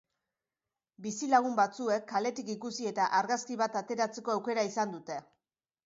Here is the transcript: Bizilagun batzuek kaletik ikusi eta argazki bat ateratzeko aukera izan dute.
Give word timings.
Bizilagun 1.05 1.59
batzuek 1.59 2.09
kaletik 2.13 2.51
ikusi 2.55 2.91
eta 2.95 3.13
argazki 3.21 3.61
bat 3.65 3.81
ateratzeko 3.85 4.39
aukera 4.39 4.69
izan 4.73 4.99
dute. 4.99 5.25